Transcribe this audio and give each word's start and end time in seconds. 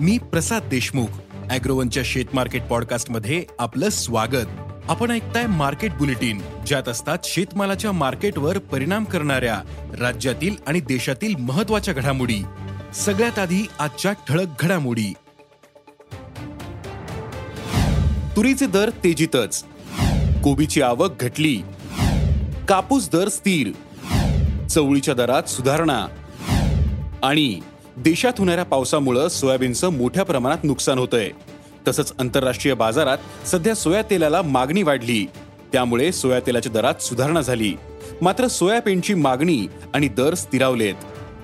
मी 0.00 0.18
प्रसाद 0.18 0.62
देशमुख 0.70 1.06
अॅग्रोवनच्या 1.50 2.02
शेत 2.06 2.24
मार्केट 2.34 2.62
पॉडकास्टमध्ये 2.62 3.44
आपलं 3.58 3.88
स्वागत. 3.88 4.46
आपण 4.88 5.10
ऐकताय 5.10 5.46
मार्केट 5.46 5.92
बुलेटिन 5.92 6.42
ज्यात 6.66 6.88
असतात 6.88 7.18
शेतमालाच्या 7.24 7.92
मार्केटवर 7.92 8.58
परिणाम 8.58 9.04
करणाऱ्या 9.04 9.62
राज्यातील 10.00 10.56
आणि 10.66 10.80
देशातील 10.80 11.34
महत्त्वाच्या 11.36 11.94
घडामोडी. 11.94 12.42
सगळ्यात 12.94 13.38
आधी 13.38 13.68
आजच्या 13.78 14.12
ठळक 14.12 14.46
घडामोडी. 14.60 15.12
तुरीचे 18.36 18.66
दर 18.66 18.90
तेजीतच. 18.90 19.64
कोबीची 20.44 20.82
आवक 20.82 21.24
घटली. 21.24 21.62
कापूस 22.68 23.10
दर 23.10 23.28
स्थिर. 23.28 23.70
चवळीच्या 24.66 25.14
दरात 25.14 25.42
सुधारणा. 25.42 26.06
आणि 27.22 27.60
देशात 27.96 28.32
होणाऱ्या 28.38 28.64
पावसामुळं 28.64 29.28
सोयाबीनचं 29.28 29.88
मोठ्या 29.88 30.24
प्रमाणात 30.24 30.58
नुकसान 30.64 30.98
होतंय. 30.98 31.30
तसंच 31.88 32.12
आंतरराष्ट्रीय 32.18 32.74
बाजारात 32.74 33.18
सध्या 33.46 33.74
सोया 33.74 34.02
तेलाला 34.02 34.42
मागणी 34.42 34.82
वाढली. 34.82 35.26
त्यामुळे 35.72 36.12
सोया 36.12 36.40
तेलाच्या 36.40 36.72
दरात 36.72 37.02
सुधारणा 37.02 37.40
झाली. 37.40 37.74
मात्र 38.22 38.46
सोयाबीनची 38.46 39.14
मागणी 39.14 39.66
आणि 39.94 40.08
दर 40.08 40.34
स्थिरावलेत. 40.34 40.94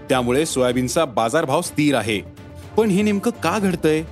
त्यामुळे 0.08 0.46
सोयाबीनचा 0.46 1.04
बाजारभाव 1.04 1.62
स्थिर 1.62 1.94
आहे. 1.94 2.20
पण 2.76 2.88
हे 2.88 3.02
नेमकं 3.02 3.30
का 3.30 3.58
घडतंय? 3.58 4.02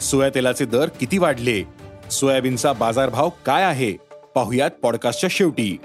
सोया 0.00 0.28
तेलाचे 0.28 0.64
दर 0.64 0.88
किती 0.88 1.18
वाढले? 1.18 1.62
सोयाबीनचा 2.10 2.72
बाजारभाव 2.72 3.28
काय 3.46 3.62
आहे? 3.62 3.92
पाहुयात 4.34 4.70
पॉडकास्टच्या 4.70 5.30
शेवटी. 5.32 5.76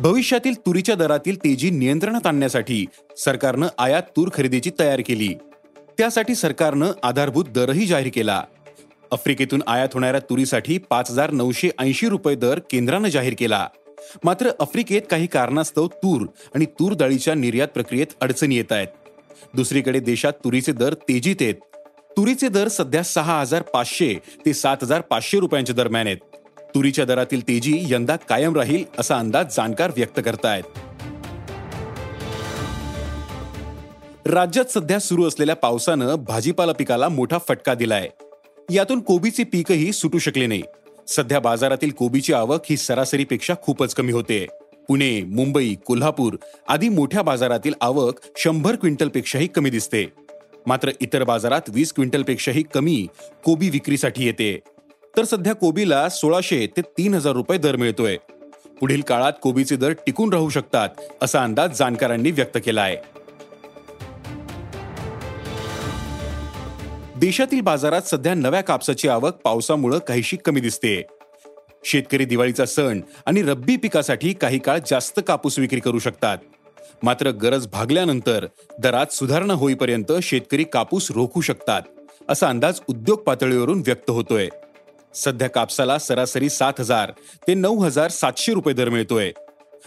भविष्यातील 0.00 0.54
तुरीच्या 0.58 0.94
दरातील 0.94 1.36
तेजी 1.36 1.70
नियंत्रणात 1.70 2.26
आणण्यासाठी 2.26 2.86
सरकारनं 3.16 3.68
आयात 3.78 4.02
तूर 4.02 4.28
खरेदीची 4.34 4.70
तयारी 4.78 5.02
केली. 5.02 5.34
त्यासाठी 5.98 6.34
सरकारनं 6.34 6.92
आधारभूत 7.02 7.44
दरही 7.44 7.86
जाहीर 7.86 8.10
केला. 8.14 8.42
आफ्रिकेतून 9.12 9.62
आयात 9.66 9.88
होणाऱ्या 9.94 10.20
तुरीसाठी 10.20 10.78
पाच 10.78 11.10
हजार 11.10 11.30
नऊशे 11.30 11.68
ऐंशी 11.78 12.08
रुपये 12.08 12.34
दर 12.34 12.58
केंद्रानं 12.70 13.08
जाहीर 13.08 13.34
केला. 13.38 13.68
मात्र 14.24 14.50
आफ्रिकेत 14.60 15.02
काही 15.10 15.26
कारणास्तव 15.26 15.86
तूर 15.86 16.26
आणि 16.54 16.64
तूर 16.64 16.92
डाळीच्या 16.92 17.34
निर्यात 17.34 17.68
प्रक्रियेत 17.68 18.06
अडचणी 18.20 18.56
येत 18.56 18.72
आहेत. 18.72 18.86
दुसरीकडे 19.54 20.00
देशात 20.00 20.32
तुरीचे 20.32 20.72
दर 20.72 20.94
तेजीत 20.94 21.36
आहेत. 21.40 21.54
तुरीचे 22.16 22.48
दर 22.48 22.68
सध्या 22.68 23.02
सहा 23.02 23.40
हजार 23.40 23.62
पाचशे 23.62 24.14
ते 24.46 24.54
सात 24.54 24.76
हजार 24.82 25.00
पाचशे 25.00 25.40
रुपयांच्या 25.40 25.74
दरम्यान 25.74 26.06
आहेत. 26.06 26.16
तुरीच्या 26.74 27.04
दरातील 27.04 27.48
तेजी 27.48 27.86
यंदा 27.88 28.16
कायम 28.16 28.56
राहील 28.56 28.84
असा 28.98 29.18
अंदाज 29.18 29.56
जाणकार 29.56 29.90
व्यक्त 29.96 30.20
करतायत. 30.24 30.62
राज्यात 34.26 34.64
सध्या 34.64 34.98
सुरू 34.98 35.28
असलेल्या 35.28 35.56
पावसानं 35.56 36.14
भाजीपाला 36.14 36.72
पिकाला 36.72 37.08
मोठा 37.08 37.38
फटका 37.48 37.74
दिलाय. 37.74 38.08
यातून 38.70 39.00
कोबीचे 39.00 39.44
पीकही 39.44 39.92
सुटू 39.92 40.18
शकले 40.18 40.46
नाही. 40.46 40.62
सध्या 41.08 41.40
बाजारातील 41.40 41.90
कोबीची 41.90 42.32
आवक 42.32 42.60
ही 42.70 42.76
सरासरीपेक्षा 42.76 43.54
खूपच 43.62 43.94
कमी 43.94 44.12
होते. 44.12 44.46
पुणे 44.88 45.22
मुंबई 45.22 45.74
कोल्हापूर 45.86 46.36
आदी 46.68 46.88
मोठ्या 46.88 47.22
बाजारातील 47.22 47.74
आवक 47.80 48.14
शंभर 48.36 48.76
क्विंटलपेक्षाही 48.76 49.46
कमी 49.46 49.70
दिसते. 49.70 50.06
मात्र 50.66 50.90
इतर 51.00 51.24
बाजारात 51.24 51.62
वीस 51.68 51.92
क्विंटलपेक्षाही 51.92 52.62
कमी 52.74 53.06
कोबी 53.44 53.70
विक्रीसाठी 53.70 54.26
येते. 54.26 54.60
तर 55.16 55.24
सध्या 55.24 55.52
कोबीला 55.52 56.08
सोळाशे 56.08 56.66
ते 56.76 56.80
तीन 56.98 57.14
हजार 57.14 57.32
रुपये 57.32 57.58
दर 57.58 57.76
मिळतोय. 57.76 58.16
पुढील 58.80 59.00
काळात 59.00 59.32
कोबीचे 59.42 59.76
दर 59.76 59.92
टिकून 60.06 60.32
राहू 60.32 60.48
शकतात 60.48 60.88
असा 61.22 61.42
अंदाज 61.42 61.78
जाणकारांनी 61.78 62.30
व्यक्त 62.30 62.58
केला 62.64 62.82
आहे 62.82 62.96
देशातील 67.20 67.60
बाजारात 67.60 68.02
सध्या 68.02 68.34
नव्या 68.34 68.60
कापसाची 68.60 69.08
आवक 69.08 69.36
पावसामुळे 69.44 69.98
काहीशी 70.08 70.36
कमी 70.36 70.60
दिसते. 70.60 71.02
शेतकरी 71.84 72.24
दिवाळीचा 72.24 72.66
सण 72.66 73.00
आणि 73.26 73.42
रब्बी 73.42 73.76
पिकासाठी 73.76 74.32
काही 74.32 74.58
काळ 74.58 74.78
जास्त 74.86 75.20
कापूस 75.26 75.58
विक्री 75.58 75.80
करू 75.80 75.98
शकतात. 75.98 76.38
मात्र 77.02 77.30
गरज 77.30 77.66
भागल्यानंतर 77.66 78.46
दरात 78.78 79.12
सुधारणा 79.12 79.54
होईपर्यंत 79.54 80.12
शेतकरी 80.22 80.64
कापूस 80.64 81.10
रोखू 81.10 81.40
शकतात 81.40 81.82
असा 82.28 82.48
अंदाज 82.48 82.80
उद्योग 82.88 83.18
पातळीवरून 83.18 83.82
व्यक्त 83.86 84.10
होतोय. 84.10 84.48
सध्या 85.14 85.48
कापसाला 85.48 85.98
सरासरी 85.98 86.48
सात 86.48 86.72
हजार 86.80 87.12
ते 87.48 87.54
नऊ 87.54 87.78
हजार 87.78 88.10
सातशे 88.10 88.52
रुपये 88.52 88.74
दर 88.74 88.88
मिळतोय. 88.88 89.32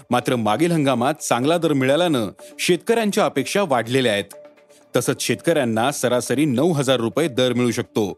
मात्र 0.09 0.35
मागील 0.35 0.71
हंगामात 0.71 1.13
चांगला 1.13 1.57
दर 1.57 1.73
मिळाल्यानं 1.73 2.27
शेतकऱ्यांच्या 2.59 3.25
अपेक्षा 3.25 3.63
वाढलेल्या 3.63 4.13
आहेत. 4.13 4.33
तसंच 4.95 5.21
शेतकऱ्यांना 5.21 5.91
सरासरी 5.91 6.45
नऊ 6.45 6.71
हजार 6.71 6.99
रुपये 6.99 7.27
दर 7.27 7.53
मिळू 7.53 7.71
शकतो. 7.71 8.17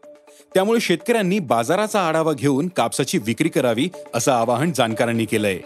त्यामुळे 0.54 0.80
शेतकऱ्यांनी 0.80 1.38
बाजाराचा 1.38 2.08
आढावा 2.08 2.32
घेऊन 2.32 2.68
कापसाची 2.68 3.18
विक्री 3.18 3.48
करावी 3.48 3.88
असं 4.14 4.32
आवाहन 4.32 4.72
जाणकारांनी 4.72 5.24
केलंय. 5.24 5.58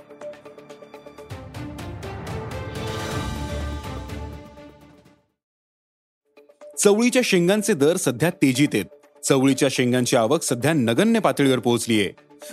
चवळीच्या 6.79 7.23
शेंगांचे 7.25 7.75
दर 7.75 7.97
सध्या 7.97 8.31
तेजीत 8.31 8.69
आहेत. 8.75 8.85
चवळीच्या 9.25 9.69
शेंगांची 9.71 10.17
आवक 10.17 10.43
सध्या 10.43 10.73
नगण्य 10.73 11.21
पातळीवर 11.21 11.59
पोहोचलीये. 11.59 12.11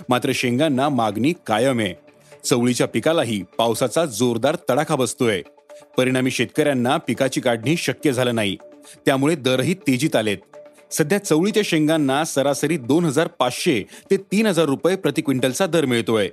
मात्र 0.08 0.30
शेंगांना 0.34 0.88
मागणी 0.88 1.32
कायम 1.46 1.78
आहे. 1.78 1.94
चवळीच्या 2.44 2.86
पिकालाही 2.86 3.42
पावसाचा 3.58 4.04
जोरदार 4.04 4.56
तडाखा 4.70 4.96
बसतोय. 4.96 5.42
परिणामी 5.96 6.30
शेतकऱ्यांना 6.30 6.96
पिकाची 6.96 7.40
काढणी 7.40 7.76
शक्य 7.76 8.12
झालं 8.12 8.34
नाही. 8.34 8.56
त्यामुळे 9.06 9.34
दरही 9.34 9.74
तेजीत 9.74 10.16
आलेत. 10.16 10.38
सध्या 10.90 11.18
चवळीच्या 11.18 11.62
शेंगांना 11.66 12.24
सरासरी 12.24 12.76
दोन 12.76 13.04
हजार 13.04 13.26
पाचशे 13.26 13.82
ते 14.10 14.16
तीन 14.16 14.46
हजार 14.46 14.64
रुपये 14.64 14.96
प्रति 14.96 15.22
क्विंटलचा 15.22 15.66
दर 15.66 15.84
मिळतोय. 15.84 16.28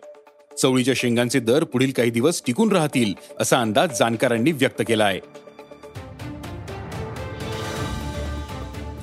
चवळीच्या 0.61 0.93
शेंगांचे 0.97 1.39
दर 1.39 1.63
पुढील 1.63 1.91
काही 1.91 2.09
दिवस 2.09 2.41
टिकून 2.47 2.71
राहतील 2.71 3.13
असा 3.39 3.61
अंदाज 3.61 3.99
जाणकारांनी 3.99 4.51
व्यक्त 4.51 4.81
केला 4.87 5.05
आहे 5.05 5.19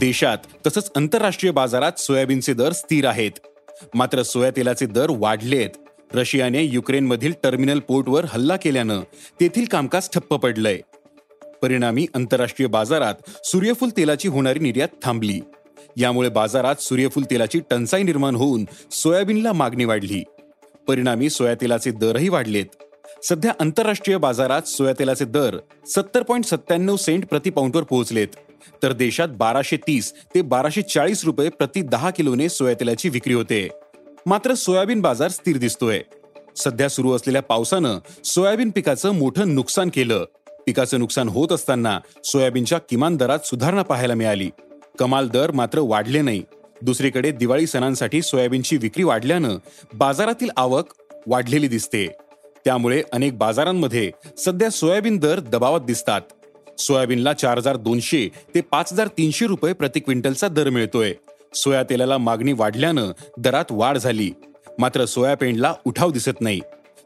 देशात 0.01 0.39
तसंच 0.67 0.91
आंतरराष्ट्रीय 0.97 1.53
बाजारात 1.53 1.99
सोयाबीनचे 1.99 2.53
दर 2.55 2.73
स्थिर 2.73 3.07
आहेत. 3.07 3.31
मात्र 3.95 4.23
सोया 4.23 4.51
तेलाचे 4.51 4.87
दर 4.87 5.07
वाढलेत. 5.09 5.71
रशियाने 6.15 6.63
युक्रेनमधील 6.63 7.33
टर्मिनल 7.43 7.79
पोर्टवर 7.79 8.25
हल्ला 8.29 8.57
केल्यानं 8.57 9.01
तेथील 9.41 9.65
कामकाज 9.65 10.09
ठप्प 10.13 10.35
पडलंय. 10.35 10.79
परिणामी 11.63 12.07
आंतरराष्ट्रीय 12.15 12.69
बाजारात 12.69 13.15
सूर्यफूल 13.45 13.89
तेलाची 13.97 14.29
होणारी 14.29 14.59
निर्यात 14.59 14.89
थांबली. 15.03 15.41
यामुळे 15.97 16.29
बाजारात 16.29 16.77
सूर्यफूल 16.81 17.25
तेलाची 17.31 17.61
टंचाई 17.71 18.03
निर्माण 18.03 18.35
होऊन 18.35 18.65
सोयाबीनला 18.91 19.53
मागणी 19.53 19.85
वाढली. 19.85 20.25
परिणामी 20.89 21.31
सोया 21.31 21.55
तेलाचे 21.55 21.91
दरही 21.91 22.29
वाढलेत. 22.29 22.67
सध्या 23.25 23.53
आंतरराष्ट्रीय 23.61 24.17
बाजारात 24.17 24.63
सोयातेलाचे 24.63 25.25
दर 25.25 25.57
सत्तर 25.87 26.23
पॉईंट 26.23 26.45
सत्त्याण्णव 26.45 26.97
सेंट 26.97 27.27
प्रति 27.27 27.51
पाऊंडवर 27.51 27.83
पोहोचलेत. 27.83 28.29
तर 28.83 28.93
देशात 28.93 29.29
बाराशे 29.29 29.77
तीस 29.77 30.13
ते 30.35 30.43
बाराशे 30.43 30.83
चाळीस 30.83 31.25
रुपये 31.25 31.49
प्रति 31.49 31.83
दहा 31.83 32.11
किलोने 32.11 32.49
सोया 32.49 32.75
तेलाची 32.75 33.09
विक्री 33.09 33.35
होते. 33.35 33.69
मात्र 34.27 34.55
सोयाबीन 34.55 35.01
बाजार 35.01 35.31
स्थिर 35.31 35.57
दिसतोय. 35.57 36.01
सध्या 36.57 36.89
सुरू 36.89 37.13
असलेल्या 37.13 37.43
पावसानं 37.43 37.99
सोयाबीन 38.25 38.71
पिकाचं 38.71 39.11
मोठं 39.11 39.55
नुकसान 39.55 39.89
केलं. 39.89 40.25
पिकाचं 40.67 40.99
नुकसान 40.99 41.29
होत 41.29 41.53
असताना 41.53 42.01
सोयाबीनच्या 42.25 42.79
किमान 42.79 43.17
दरात 43.17 43.39
सुधारणा 43.45 43.83
पाहायला 43.83 44.15
मिळाली. 44.15 44.51
कमाल 44.99 45.29
दर 45.29 45.51
मात्र 45.51 45.79
वाढले 45.79 46.23
नाही. 46.23 46.43
दुसरीकडे 46.83 47.31
दिवाळी 47.31 47.67
सणांसाठी 47.67 48.23
सोयाबीनची 48.23 48.77
विक्री 48.77 49.05
वाढल्यानं 49.05 49.57
बाजारातील 49.95 50.49
आवक 50.57 50.87
वाढलेली 51.27 51.69
दिसते. 51.69 52.07
त्यामुळे 52.65 53.03
अनेक 53.13 53.39
बाजारांमध्ये 53.39 54.11
सध्या 54.39 54.71
सोयाबीन 54.71 55.19
दर 55.19 55.41
दबावात 55.41 55.81
दिसतात. 55.81 56.21
सोयाबीनला 56.81 57.33
चार 57.33 57.59
हजार 57.59 57.77
दोनशे 57.77 58.29
ते 58.55 58.61
पाच 58.61 58.93
हजार 58.93 59.07
तीनशे 59.19 59.47
रुपये 59.47 59.73
प्रति 59.73 60.01
क्विंटलचा 60.01 60.49
दर 60.49 60.71
मिळतोय. 60.71 61.13
सोया 61.55 61.83
तेलाला 61.83 62.19
मागणी 62.19 62.53
वाढल्यानं 62.53 63.11
दरात 63.39 63.65
वाढ 63.71 63.99
झाली. 63.99 64.31
मात्र 64.79 65.05
सोयाबीनला 65.05 65.75
उठाव 65.87 66.11
दिसत 66.11 66.41
नाही. 66.41 66.61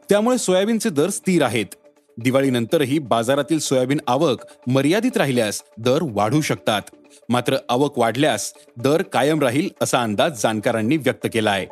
त्यामुळे 0.09 0.39
सोयाबीनचे 0.39 0.91
दर 0.91 1.11
स्थिर 1.11 1.43
आहेत. 1.43 1.75
दिवाळीनंतरही 2.19 2.99
बाजारातील 2.99 3.59
सोयाबीन 3.59 4.01
आवक 4.07 4.45
मर्यादित 4.67 5.17
राहिल्यास 5.17 5.63
दर 5.79 5.99
वाढू 6.03 6.41
शकतात. 6.41 6.83
मात्र 7.29 7.57
आवक 7.69 7.99
वाढल्यास 7.99 8.53
दर 8.77 9.03
कायम 9.03 9.41
राहील 9.41 9.69
असा 9.81 10.03
अंदाज 10.03 10.43
जाणकारांनी 10.43 10.97
व्यक्त 10.97 11.27
केला 11.33 11.51
आहे 11.51 11.67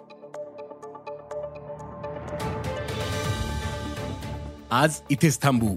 आज 4.70 5.00
इथेच 5.10 5.40
थांबू. 5.42 5.76